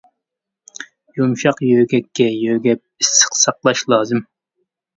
[1.19, 4.27] يۇمشاق يۆگەككە يۆگەپ ئىسسىق ساقلاش لازىم.